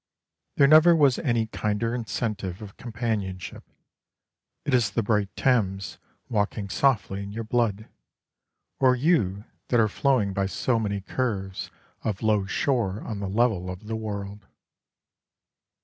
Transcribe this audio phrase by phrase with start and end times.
[0.55, 3.63] There never was any kinder incentive of companionship.
[4.65, 7.87] It is the bright Thames walking softly in your blood,
[8.79, 11.69] or you that are flowing by so many curves
[12.03, 14.47] of low shore on the level of the world.